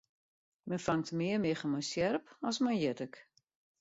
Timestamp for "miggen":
1.43-1.71